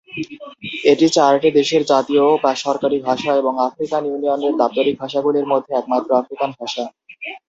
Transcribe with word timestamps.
এটি 0.91 1.07
চারটি 1.15 1.49
দেশের 1.59 1.83
জাতীয় 1.91 2.23
বা 2.43 2.51
সরকারী 2.63 2.97
ভাষা 3.07 3.31
এবং 3.41 3.53
আফ্রিকান 3.67 4.03
ইউনিয়নের 4.05 4.53
দাপ্তরিক 4.61 4.95
ভাষাগুলির 5.01 5.49
মধ্যে 5.51 5.71
একমাত্র 5.75 6.09
আফ্রিকান 6.15 6.49
ভাষা। 6.59 6.83